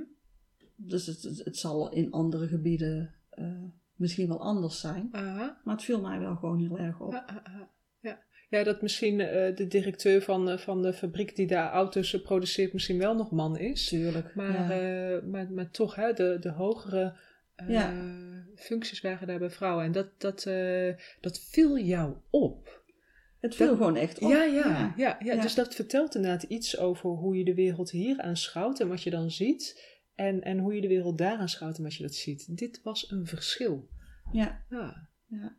[0.75, 3.63] Dus het, het, het zal in andere gebieden eh,
[3.95, 5.09] misschien wel anders zijn.
[5.11, 5.61] Aha.
[5.63, 7.13] Maar het viel mij wel gewoon heel erg op.
[7.13, 7.61] Ah, ah, ah.
[7.99, 8.23] Ja.
[8.49, 12.97] ja, dat misschien eh, de directeur van, van de fabriek die daar auto's produceert misschien
[12.97, 13.87] wel nog man is.
[13.87, 14.35] Tuurlijk.
[14.35, 15.21] Maar, ja.
[15.21, 17.17] maar, maar toch, hè, de, de hogere
[17.67, 18.15] Ja.
[18.55, 19.85] functies waren daar bij vrouwen.
[19.85, 22.85] En dat, dat, eh, dat viel jou op.
[23.39, 24.29] het viel dat- gewoon echt op.
[24.29, 25.41] Ja, ja, ja, ja, Ja.
[25.41, 29.09] Dus dat vertelt inderdaad iets over hoe je de wereld hier aanschouwt en wat je
[29.09, 29.95] dan ziet.
[30.15, 32.57] En, en hoe je de wereld daar aanschouwt en wat je dat ziet.
[32.57, 33.87] Dit was een verschil.
[34.31, 34.65] ja.
[34.69, 35.07] Ja.
[35.29, 35.55] Ja,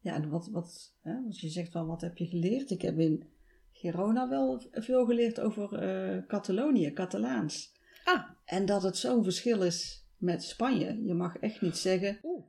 [0.00, 2.70] ja en wat, wat, hè, als je zegt van wat heb je geleerd?
[2.70, 3.24] Ik heb in
[3.72, 7.72] Girona wel veel geleerd over eh, Catalonië, Catalaans.
[8.04, 11.02] Ah, En dat het zo'n verschil is met Spanje.
[11.06, 12.44] Je mag echt niet zeggen, Oeh.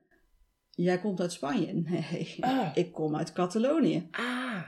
[0.69, 1.73] jij komt uit Spanje.
[1.89, 2.67] Nee, Ah.
[2.73, 4.07] ik kom uit Catalonië.
[4.11, 4.61] ah.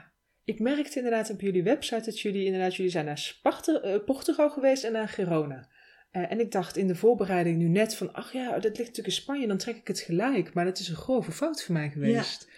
[0.44, 4.50] Ik merkte inderdaad op jullie website dat jullie inderdaad, jullie zijn naar Sparta, eh, Portugal
[4.50, 5.68] geweest en naar Girona.
[6.10, 9.06] Eh, en ik dacht in de voorbereiding nu net van, ach ja, dat ligt natuurlijk
[9.06, 10.54] in Spanje, dan trek ik het gelijk.
[10.54, 12.50] Maar dat is een grove fout voor mij geweest.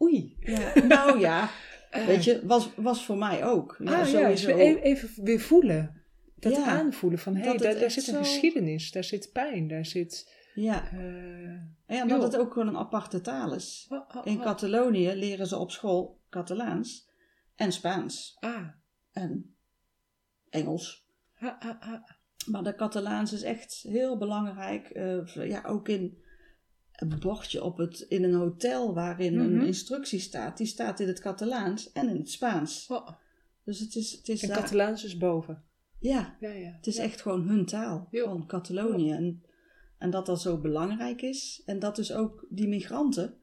[0.00, 0.36] Oei.
[0.40, 1.50] Ja, nou ja,
[1.90, 3.76] Eh, weet je, was, was voor mij ook.
[3.78, 4.48] Ja, ah, ja, dus sowieso.
[4.56, 6.01] even, even weer voelen.
[6.42, 9.86] Dat Ja, aanvoelen van, hé, hey, daar, zit een zo- geschiedenis, daar zit pijn, daar
[9.86, 10.40] zit...
[10.54, 12.22] Ja, eh, en dat joh.
[12.22, 13.86] het ook gewoon een aparte taal is.
[13.88, 14.42] oh, oh, In oh.
[14.42, 17.08] Catalonië leren ze op school Catalaans
[17.54, 18.66] en Spaans Ah,
[19.12, 19.56] en
[20.50, 21.06] Engels.
[21.38, 22.02] ah, ah, ah.
[22.46, 24.86] Maar de Catalaans is echt heel belangrijk.
[24.88, 26.18] eh, ja, ook in
[26.92, 29.42] een bordje op het, in een hotel waarin Mhm.
[29.60, 30.56] een instructie staat.
[30.56, 32.86] Die staat in het Catalaans en in het Spaans.
[32.88, 33.08] Oh,
[33.64, 35.64] Dus het is, het is en daar- Catalaans is boven.
[36.02, 36.72] Ja, Ja, ja.
[36.76, 39.12] het is echt gewoon hun taal van Catalonië.
[39.12, 39.42] En,
[39.98, 41.62] en dat dat zo belangrijk is.
[41.66, 43.34] En dat dus ook die migranten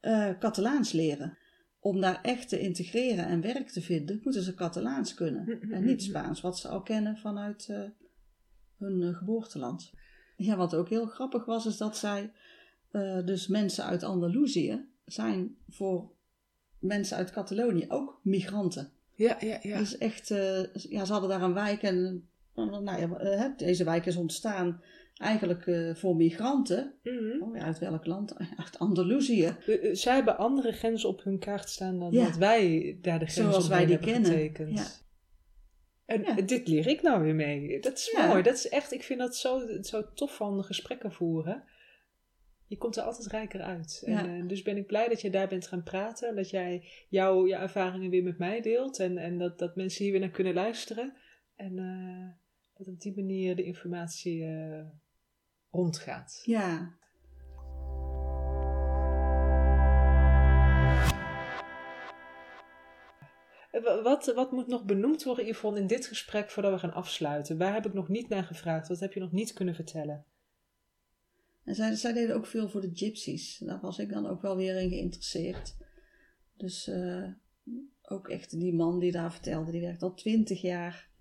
[0.00, 1.38] eh, Catalaans leren.
[1.80, 5.44] Om daar echt te integreren en werk te vinden, moeten ze Catalaans kunnen.
[5.44, 7.82] Mhm, En niet Spaans, wat ze al kennen vanuit eh,
[8.78, 9.92] hun eh, geboorteland.
[10.36, 12.32] Ja, wat ook heel grappig was, is dat zij,
[13.24, 16.12] dus mensen uit Andalusië, zijn voor
[16.78, 18.92] mensen uit Catalonië ook migranten.
[19.16, 19.78] Ja, ja, ja.
[19.78, 24.06] Dus echt, eh, ja, ze hadden daar een wijk en nou ja, eh, deze wijk
[24.06, 24.82] is ontstaan
[25.14, 26.94] eigenlijk eh, voor migranten.
[27.02, 27.42] Mhm.
[27.42, 28.34] Oh, ja, uit welk land?
[28.64, 29.56] Uit Andalusië.
[29.92, 32.24] Zij hebben andere grenzen op hun kaart staan dan Ja.
[32.24, 34.30] dat wij daar de grenzen Zoals wij die kennen.
[34.30, 34.78] getekend.
[34.78, 34.86] Ja.
[36.06, 36.34] En Ja.
[36.42, 37.80] dit leer ik nou weer mee.
[37.80, 38.42] Dat is mooi.
[38.42, 41.64] Dat is echt, ik vind dat zo, zo tof van gesprekken voeren.
[42.74, 44.02] Je komt er altijd rijker uit.
[44.06, 44.18] Ja.
[44.26, 46.36] En, eh, dus ben ik blij dat je daar bent gaan praten.
[46.36, 48.98] Dat jij jouw je ervaringen weer met mij deelt.
[48.98, 51.16] En, en dat, dat mensen hier weer naar kunnen luisteren.
[51.56, 52.28] En eh,
[52.78, 54.84] dat op die manier de informatie eh,
[55.70, 56.40] rondgaat.
[56.44, 56.94] Ja.
[63.72, 67.58] Wa- Wat, wat moet nog benoemd worden, Yvonne, in dit gesprek voordat we gaan afsluiten?
[67.58, 68.88] Waar heb ik nog niet naar gevraagd?
[68.88, 70.24] Wat heb je nog niet kunnen vertellen?
[71.64, 73.58] En zij, zij deden ook veel voor de gypsies.
[73.58, 75.76] Daar was ik dan ook wel weer in geïnteresseerd.
[76.56, 77.24] Dus eh,
[78.02, 81.12] ook echt die man die daar vertelde, die werkt al twintig jaar.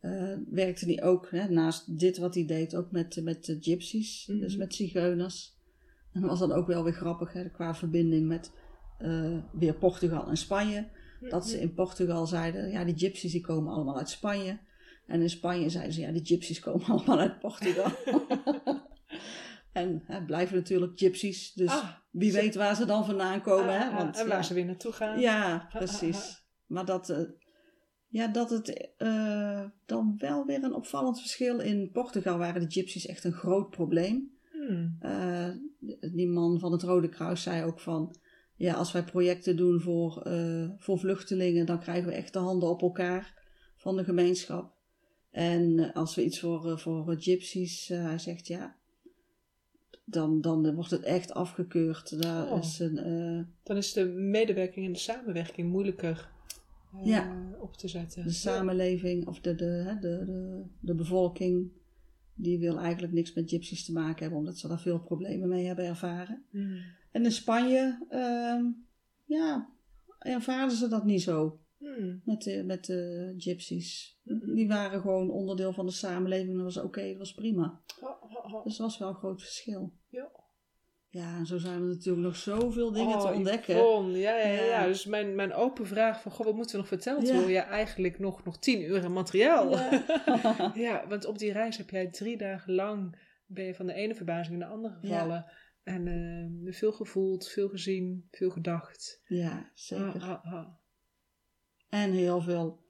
[0.00, 4.26] eh, werkte die ook, hè, naast dit wat hij deed, ook met, met de gypsies,
[4.26, 4.38] Mhm.
[4.38, 5.56] dus met zigeuners.
[6.12, 8.52] En dat was dan ook wel weer grappig, hè, qua verbinding met
[8.98, 10.88] eh, weer Portugal en Spanje.
[11.28, 14.58] Dat ze in Portugal zeiden, ja, die gypsies die komen allemaal uit Spanje.
[15.06, 17.90] En in Spanje zeiden ze, ja, die gypsies komen allemaal uit Portugal.
[19.72, 23.74] en hè, blijven natuurlijk gypsies, dus Ah, wie weet waar ze dan vandaan komen.
[23.74, 23.86] Ah, hè?
[23.86, 25.20] ah, Want, en waar ja, ze weer naartoe gaan.
[25.20, 25.76] ja, ah, ah.
[25.76, 26.42] precies.
[26.66, 27.22] Maar dat, eh,
[28.08, 31.60] ja, dat het eh, dan wel weer een opvallend verschil.
[31.60, 34.30] In Portugal waren de gypsies echt een groot probleem.
[34.50, 34.96] Hmm.
[35.00, 35.48] Eh,
[36.12, 38.16] die man van het Rode Kruis zei ook van...
[38.56, 40.26] Ja, als wij projecten doen voor,
[40.78, 41.66] voor vluchtelingen...
[41.66, 43.42] dan krijgen we echt de handen op elkaar
[43.76, 44.74] van de gemeenschap.
[45.30, 47.88] En als we iets voor, voor gypsies...
[47.88, 48.76] hij zegt ja...
[50.04, 52.22] Dan, dan wordt het echt afgekeurd.
[52.22, 52.58] Daar Oh.
[52.58, 52.98] is een...
[52.98, 56.30] eh, Dan is de medewerking en de samenwerking moeilijker
[56.94, 57.36] eh, Ja.
[57.60, 58.22] op te zetten.
[58.24, 61.70] de samenleving of de, de, de, de, de bevolking...
[62.34, 64.38] die wil eigenlijk niks met gypsies te maken hebben...
[64.38, 66.42] omdat ze daar veel problemen mee hebben ervaren.
[66.50, 66.76] Hmm.
[67.10, 68.64] En in Spanje, ehm,
[69.24, 69.68] ja,
[70.18, 72.20] ervaren ze dat niet zo Hmm.
[72.24, 74.18] met de, met de gypsies.
[74.22, 74.54] Mhm.
[74.54, 76.54] Die waren gewoon onderdeel van de samenleving.
[76.54, 77.80] Dat was oké, dat was prima.
[78.64, 79.92] Dus dat was wel een groot verschil.
[80.08, 80.30] Ja.
[81.08, 83.76] Ja, en zo zijn er natuurlijk nog zoveel dingen te Oh, ontdekken.
[83.76, 84.86] Yvonne, ja, ja, ja, Ja.
[84.86, 87.32] Dus mijn, mijn open vraag van, goh, wat moeten we nog verteld Ja.
[87.34, 87.50] worden?
[87.52, 89.70] Ja, eigenlijk nog, nog tien uur aan materiaal.
[89.70, 90.72] Ja.
[90.74, 94.14] Ja, want op die reis heb jij drie dagen lang, ben je van de ene
[94.14, 95.52] verbazing in de andere gevallen.
[95.82, 99.22] En eh, veel gevoeld, veel gezien, veel gedacht.
[99.26, 100.20] ja, zeker.
[100.22, 100.68] Ah, ah, ah.
[101.92, 102.80] En heel veel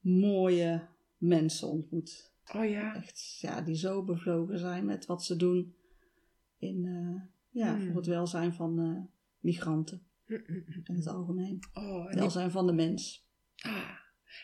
[0.00, 0.86] mooie
[1.18, 2.32] mensen ontmoet.
[2.54, 2.94] Oh ja.
[2.94, 5.74] Echt, ja, die zo bevlogen zijn met wat ze doen
[6.58, 7.22] in, eh,
[7.62, 7.86] ja, Hmm.
[7.86, 9.00] voor het welzijn van eh,
[9.40, 10.02] migranten
[10.84, 11.58] in het algemeen.
[11.74, 13.26] Oh, en die, Welzijn van de mens.
[13.62, 13.90] ah,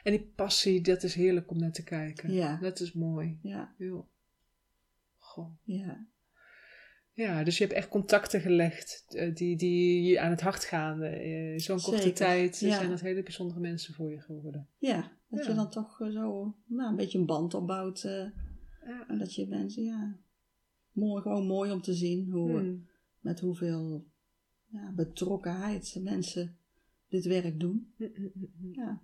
[0.02, 2.32] en die passie, dat is heerlijk om naar te kijken.
[2.32, 2.56] Ja.
[2.56, 3.38] Dat is mooi.
[3.42, 4.04] Ja, Ja.
[5.18, 5.50] Goh.
[5.62, 6.06] ja,
[7.20, 11.02] Ja, dus je hebt echt contacten gelegd eh, die, die je aan het hart gaan.
[11.02, 12.76] Eh, Zo'n korte tijd ja.
[12.76, 14.68] zijn dat hele bijzondere mensen voor je geworden.
[14.78, 15.18] ja.
[15.28, 15.48] Dat Ja.
[15.50, 18.00] je dan toch eh, zo nou, een beetje een band opbouwt.
[18.00, 18.32] Ja.
[19.08, 20.16] en dat je mensen, ja,
[20.92, 22.86] mooi, gewoon mooi om te zien hoe, Hmm.
[23.20, 24.06] met hoeveel
[24.66, 26.56] ja, betrokkenheid mensen
[27.08, 27.92] dit werk doen.
[27.96, 28.74] Mm, mm, mm, mm.
[28.74, 29.02] Ja.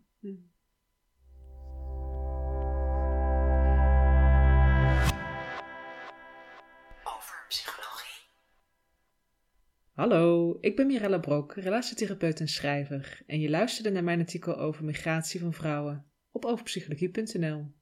[9.96, 13.22] Hallo, ik ben Mirella Brok, relatietherapeut en schrijver.
[13.26, 17.72] En je luisterde naar mijn artikel over migratie van vrouwen op overpsychologie.nl.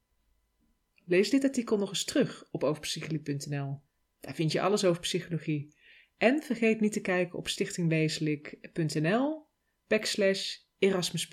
[1.05, 3.81] Lees dit artikel nog eens terug op overpsychologie.nl.
[4.21, 5.75] Daar vind je alles over psychologie.
[6.17, 9.47] En vergeet niet te kijken op stichtingwezenlijk.nl
[9.87, 11.29] backslash Erasmus+.